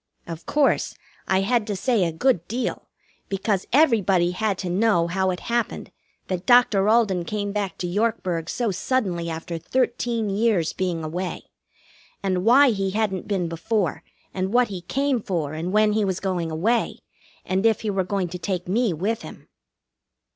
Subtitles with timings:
[0.25, 0.95] Of course,
[1.27, 2.89] I had to say a good deal,
[3.29, 5.91] because everybody had to know how it happened
[6.27, 11.43] that Doctor Alden came back to Yorkburg so suddenly after thirteen years' being away.
[12.23, 14.01] And why he hadn't been before,
[14.33, 16.97] and what he came for and when he was going away,
[17.45, 19.49] and if he were going to take me with him.